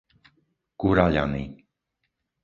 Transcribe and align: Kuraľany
Kuraľany 0.79 1.43